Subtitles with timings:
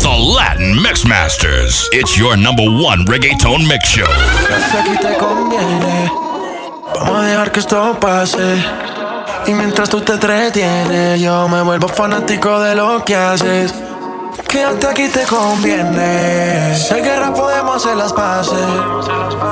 [0.00, 1.88] The Latin Mixmasters.
[1.92, 4.06] It's your number one reggaeton mix show.
[4.06, 6.10] aquí te conviene.
[6.94, 8.64] Vamos a dejar que esto pase.
[9.46, 13.74] Y mientras tú te entretienes, yo me vuelvo fanático de lo que haces.
[14.48, 16.76] Quédate aquí te conviene.
[16.76, 18.68] Si hay guerra podemos hacer las paces.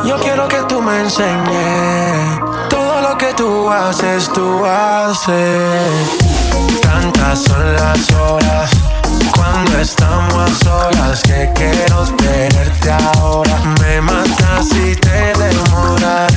[0.05, 2.41] Yo quiero que tú me enseñes
[2.71, 5.91] todo lo que tú haces, tú haces.
[6.83, 8.96] Tantas son las horas
[9.35, 13.59] cuando estamos a solas que quiero tenerte ahora.
[13.81, 16.33] Me matas si te demoras.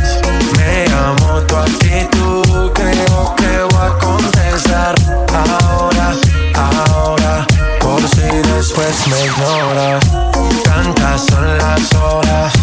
[0.58, 4.96] Me amo tu actitud, creo que voy a contestar
[5.34, 6.14] ahora,
[6.56, 7.46] ahora.
[7.80, 10.06] Por si después me ignoras.
[10.64, 12.54] Tantas son las horas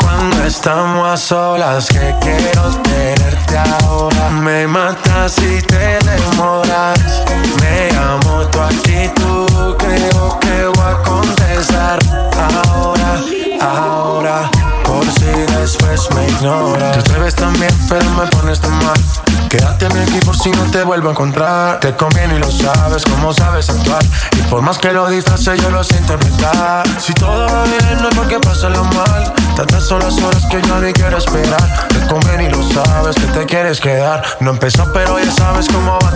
[0.00, 4.30] cuando estamos a solas que quiero tenerte ahora.
[4.30, 7.31] Me matas si te demoras.
[7.82, 11.98] Me amo tu actitud, creo que voy a contestar
[12.54, 13.20] ahora,
[13.60, 14.50] ahora.
[14.84, 15.26] Por si
[15.58, 17.02] después me ignoras.
[17.02, 19.00] Te ves tan bien, pero me pones tan mal.
[19.48, 21.80] Quédate en mi equipo si no te vuelvo a encontrar.
[21.80, 24.04] Te conviene y lo sabes, como sabes actuar.
[24.38, 26.86] Y por más que lo disfrace, yo lo sé interpretar.
[27.00, 29.34] Si todo va bien, no es porque pasa lo mal.
[29.56, 31.88] Tantas son las horas que yo ni quiero esperar.
[31.88, 34.22] Te conviene y lo sabes que te quieres quedar.
[34.40, 36.11] No empezó, pero ya sabes cómo va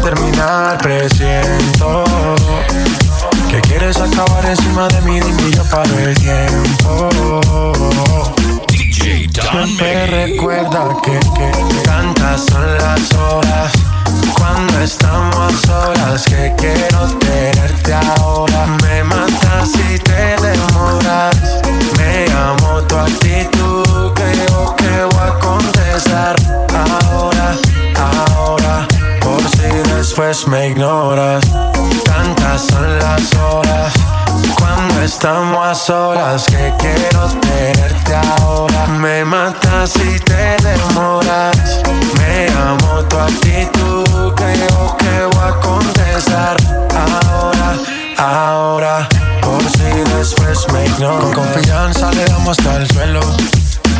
[43.17, 46.57] tu actitud, creo que voy a contestar
[46.93, 47.75] ahora,
[48.19, 49.09] ahora.
[49.41, 51.25] Por si después me ignoras.
[51.25, 53.21] Con confianza le damos hasta el suelo.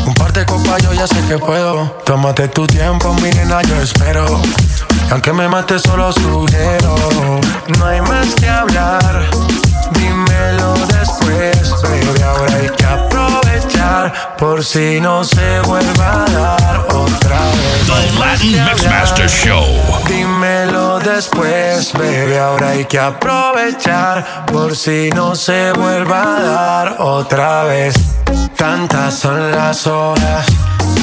[0.07, 1.97] Un par de copas yo ya sé que puedo.
[2.05, 4.27] Tómate tu tiempo, mi nena, yo espero.
[5.09, 6.95] Y aunque me mate solo sugiero.
[7.79, 9.31] No hay más que hablar.
[9.93, 12.23] Dímelo después, baby.
[12.23, 13.16] Ahora hay que aprovechar.
[14.39, 17.87] Por si no se vuelva a dar otra vez.
[17.87, 19.29] The Latin Mixmaster.
[19.29, 19.65] Show.
[20.09, 22.37] Dímelo después, baby.
[22.37, 27.97] Ahora hay que aprovechar por si no se vuelva a dar otra vez.
[28.57, 30.47] Tantas son las horas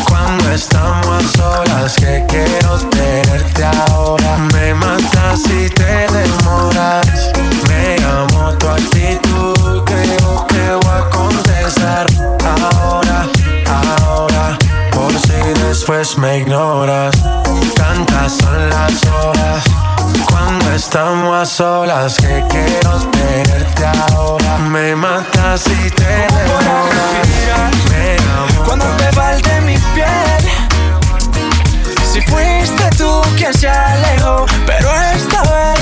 [0.07, 2.92] cuando estamos a solas que quiero
[16.23, 17.13] me ignoras.
[17.75, 19.63] Tantas son las horas
[20.29, 24.57] cuando estamos a solas que quiero tenerte ahora.
[24.59, 26.83] Me matas si te amo
[28.65, 30.43] Cuando te falte mi piel
[32.11, 35.72] Si fuiste tú quien se alejó Pero esta vez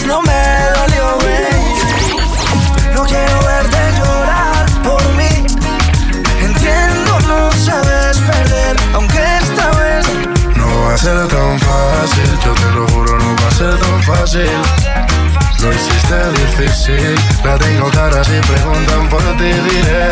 [16.12, 20.12] Hiciste difícil, la tengo cara si preguntan por ti diré.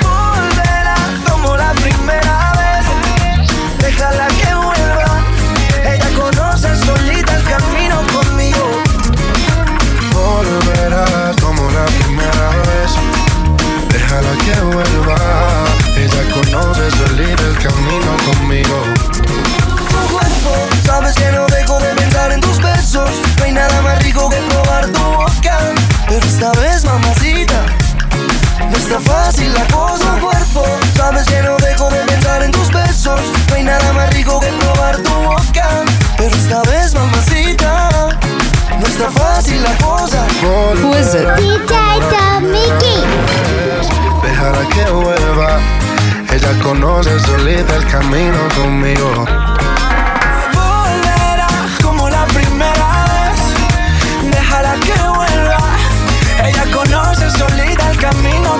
[0.00, 0.94] volverá
[1.28, 2.86] como la primera vez
[3.78, 5.20] Déjala que vuelva
[5.84, 8.82] Ella conoce solita el camino conmigo
[10.14, 12.92] Volverá como la primera vez.
[13.90, 15.18] Déjala que vuelva.
[15.96, 18.99] Ella conoce solita el camino conmigo.
[28.90, 30.64] Está fácil la cosa, cuerpo
[30.96, 34.48] Sabes que no dejo de pensar en tus besos No hay nada más rico que
[34.48, 35.84] probar tu boca
[36.16, 37.88] Pero esta vez, mamacita
[38.80, 41.28] No está fácil la cosa Who is it?
[41.36, 43.04] DJ Mickey.
[44.22, 45.58] Déjala que vuelva.
[46.32, 49.26] Ella conoce solita el camino conmigo.
[50.54, 51.48] volverá
[51.82, 54.30] como la primera vez.
[54.30, 55.58] Déjala que vuelva.
[56.44, 58.59] Ella conoce solita el camino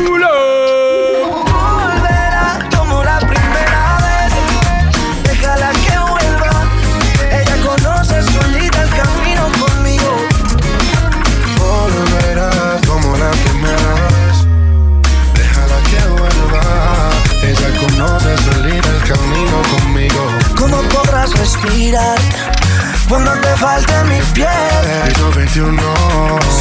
[21.61, 22.19] Respirar
[23.07, 24.47] cuando te falte mi piel.
[25.35, 25.81] 21.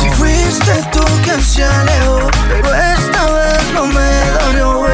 [0.01, 4.11] Si fuiste tú quien se alejó, pero esta vez no me
[4.41, 4.87] dolió,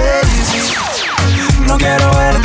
[1.67, 2.36] No quiero verte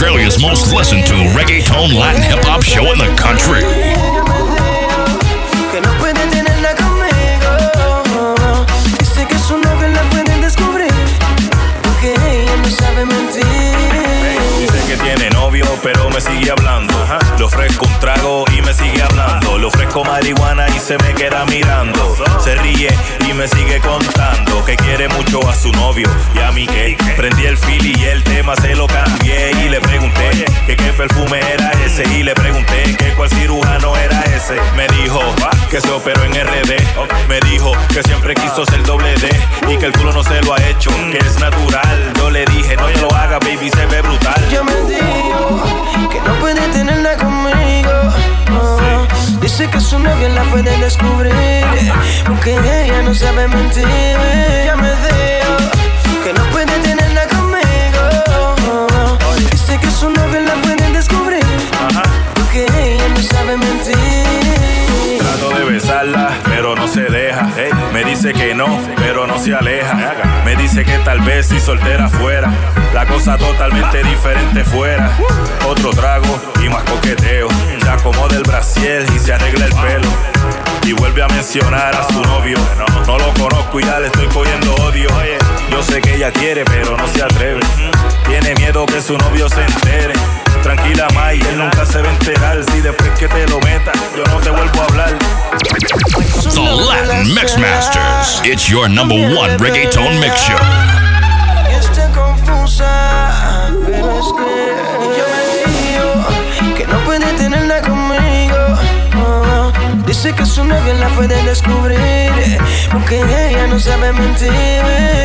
[0.00, 3.60] Australia's most listened to reggaeton Latin hip hop show in the country.
[5.70, 7.50] que no puede tenerla conmigo.
[8.98, 10.90] Dice que su novio la pueden descubrir,
[11.82, 13.44] porque ella no sabe mentir.
[14.58, 16.94] Dice que tiene novio, pero me sigue hablando.
[17.36, 19.58] Le ofrezco un trago y me sigue hablando.
[19.58, 22.16] Le ofrezco marihuana y se me queda mirando.
[22.38, 22.88] Se ríe
[23.28, 27.46] y me sigue contando que quiere mucho a su novio y a mí que prendí
[27.46, 31.72] el fili y el tema se lo cambié y le pregunté que qué perfume era
[31.84, 34.56] ese y le pregunté que cuál cirujano era ese.
[34.76, 35.20] Me dijo
[35.68, 37.28] que se operó en RD.
[37.28, 39.30] Me dijo que siempre quiso ser doble D
[39.68, 42.12] y que el culo no se lo ha hecho, que es natural.
[42.16, 44.48] Yo le dije no te lo hagas, baby, se ve brutal.
[44.52, 44.72] Yo me
[49.60, 51.64] sé que su novio la puede descubrir.
[52.26, 53.86] Porque ella no sabe mentir.
[54.64, 55.54] Ya me dijo
[56.24, 58.02] que no puede tenerla conmigo.
[59.50, 61.44] Dice que su novio la puede descubrir.
[62.34, 65.18] Porque ella no sabe mentir.
[65.18, 67.50] Trato de besarla, pero no se deja.
[67.92, 70.14] Me dice que no, pero no se aleja.
[70.46, 72.50] Me dice que tal vez si soltera fuera,
[72.94, 75.10] la cosa totalmente diferente fuera.
[75.68, 77.48] Otro trago y más coqueteo
[77.80, 80.08] prenda, acomoda el brasier y se arregla el pelo.
[80.84, 82.58] Y vuelve a mencionar a su novio.
[83.06, 85.08] No lo conozco y ya le estoy cogiendo odio.
[85.70, 87.60] Yo sé que ella quiere, pero no se atreve.
[88.26, 90.14] Tiene miedo que su novio se entere.
[90.62, 92.64] Tranquila, May, él nunca se va a enterar.
[92.64, 95.18] Si después que te lo meta, yo no te vuelvo a hablar.
[96.54, 98.40] The Latin Mix Masters.
[98.44, 100.56] It's your number one reggaeton mix show.
[110.22, 112.30] Dice que su novio la puede descubrir,
[112.92, 114.52] porque ella no sabe mentir.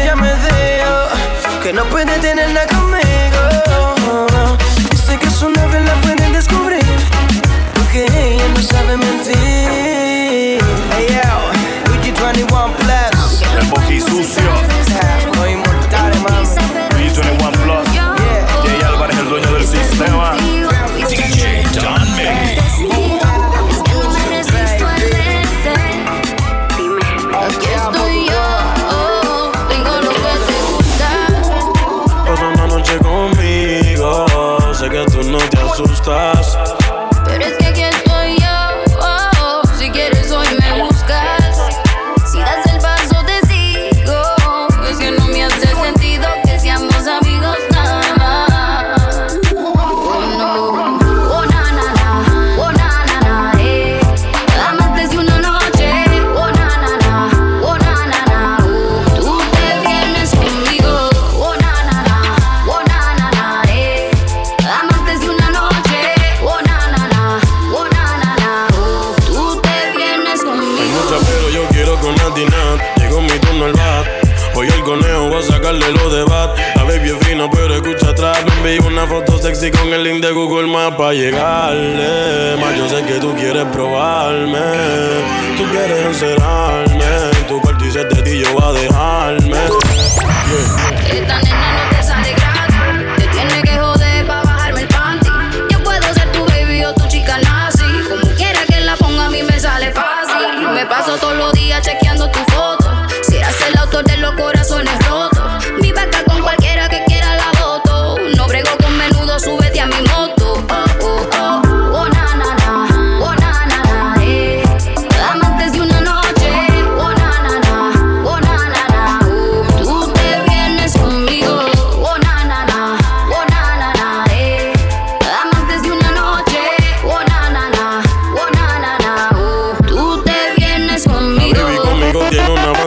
[0.05, 3.24] Ya me dijo que no puede tener nada conmigo.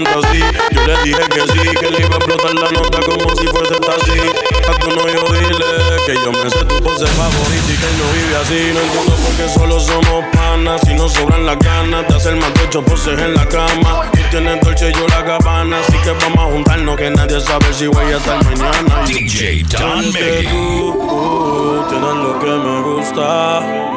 [0.05, 0.41] fantasy.
[0.71, 3.75] Yo le dije que sí, que le iba a explotar la nota como si fuese
[3.81, 4.21] taxi.
[4.69, 5.65] A tu novio dile
[6.07, 8.73] que yo me sé tu pose favorita y que no vive así.
[8.75, 10.81] No entiendo por qué solo somos panas.
[10.87, 14.11] Si no sobran las ganas de hacer más de ocho poses en la cama.
[14.15, 15.81] Y tienes dolce yo la cabana.
[15.81, 19.03] Así que vamos a juntarnos que nadie sabe si voy a estar mañana.
[19.07, 23.89] DJ Don Tú, tú tienes lo que me gusta.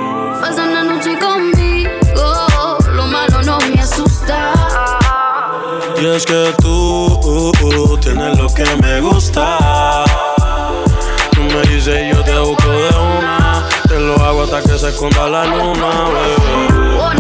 [0.41, 1.30] Pasa una noche con
[6.01, 10.03] Y es que tú uh, uh, tienes lo que me gusta.
[11.31, 13.70] Tú me dices yo te busco de una.
[13.88, 16.98] Te lo hago hasta que se esconda la luna, bebé.
[17.00, 17.12] Oh,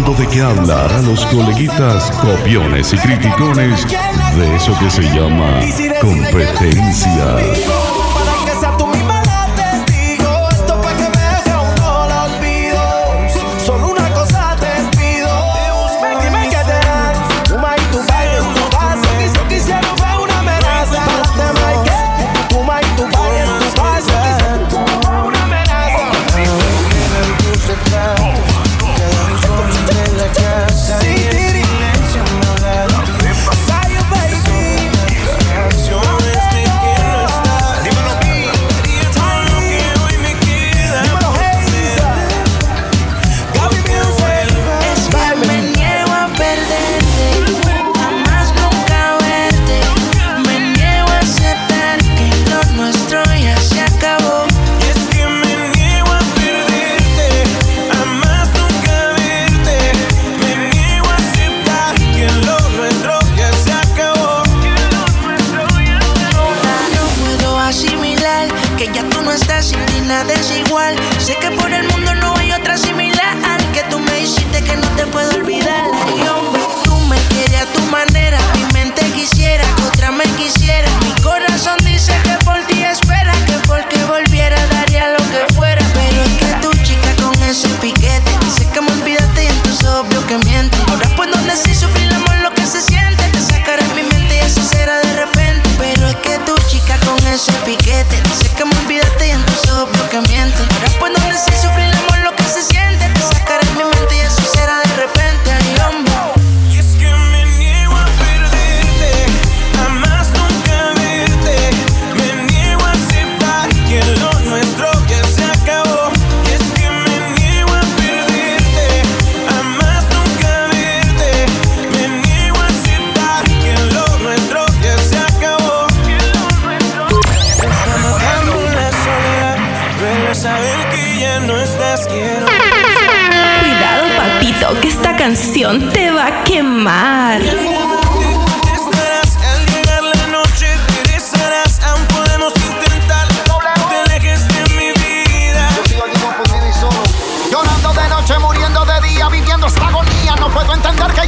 [0.00, 3.86] de qué hablar a los coleguitas copiones y criticones
[4.34, 5.60] de eso que se llama
[6.00, 8.01] competencia.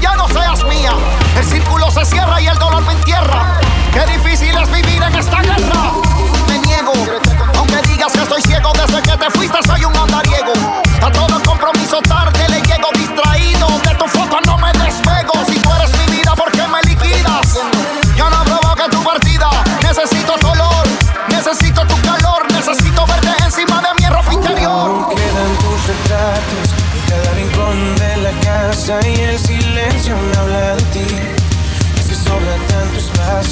[0.05, 0.93] ya no seas mía.
[1.39, 3.59] El círculo se cierra y el dolor me entierra.
[3.91, 5.93] Qué difícil es vivir en esta guerra.
[6.47, 6.93] Me niego,
[7.57, 10.53] aunque digas que estoy ciego desde que te fuiste soy un andariego.
[11.03, 12.54] A todo compromiso tarde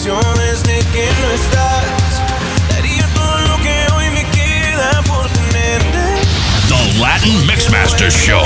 [0.04, 2.22] ilusiones de que no estás.
[2.68, 6.22] Daría todo lo que hoy me queda por tenerte.
[6.68, 8.42] The Latin Mixmaster Show.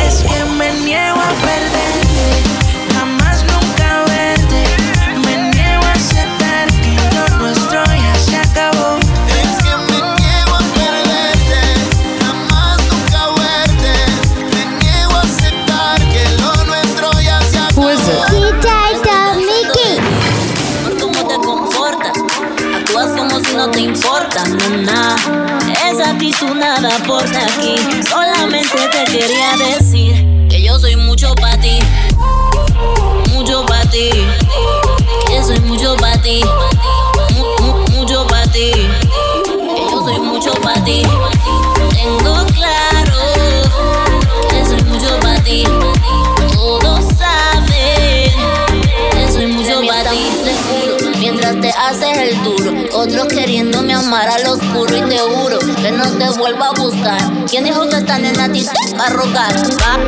[56.27, 57.47] me vuelva a buscar.
[57.49, 59.55] ¿Quién dijo que están en la ti te va a?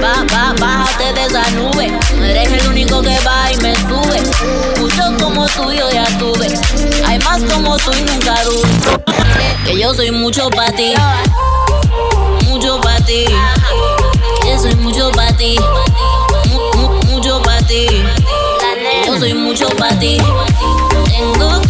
[0.03, 1.93] Va, va, bájate de esa nube.
[2.17, 4.21] No eres el único que va y me sube.
[4.79, 6.49] Muchos como tú yo ya tuve.
[7.07, 8.63] Hay más como tú y nunca dudo.
[9.65, 10.95] Que yo soy mucho para ti.
[12.47, 13.25] Mucho para ti.
[14.45, 15.57] Yo soy mucho para ti.
[16.51, 17.87] Mu, mucho para ti.
[19.07, 20.19] Yo soy mucho para ti.
[21.07, 21.68] Tengo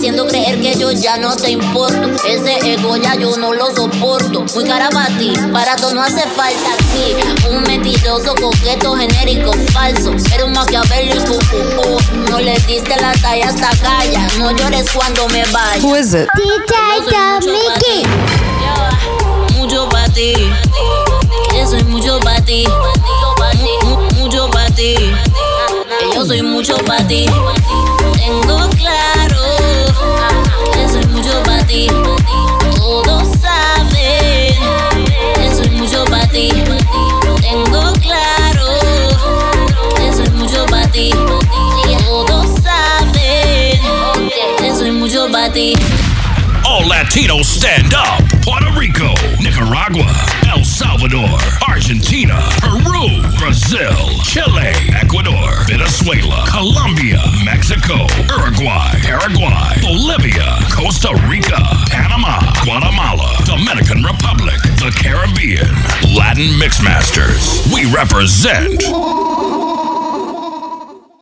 [0.00, 2.08] haciendo creer que yo ya no te importo.
[2.26, 4.46] Ese ego ya yo no lo soporto.
[4.54, 7.14] Muy cara para ti, para todo no hace falta aquí.
[7.50, 10.12] Un mentiroso, coqueto, genérico, falso.
[10.30, 12.30] Pero un maquiavélico, uh, uh.
[12.30, 14.26] no le diste la talla hasta calla.
[14.38, 15.82] No llores cuando me vaya.
[15.82, 16.28] Who is it?
[16.34, 18.02] DJ Mickey.
[19.58, 20.32] Mucho para ti.
[21.50, 22.64] Que soy mucho para ti.
[23.84, 24.94] Mu- mu- Mucho para ti.
[24.94, 27.26] Que yo soy mucho para ti.
[28.14, 28.59] Tengo
[47.20, 48.22] Latinos stand up.
[48.42, 50.10] Puerto Rico, Nicaragua,
[50.56, 53.92] El Salvador, Argentina, Peru, Brazil,
[54.24, 64.90] Chile, Ecuador, Venezuela, Colombia, Mexico, Uruguay, Paraguay, Bolivia, Costa Rica, Panama, Guatemala, Dominican Republic, the
[64.96, 65.68] Caribbean,
[66.16, 67.70] Latin Mixmasters.
[67.72, 68.80] We represent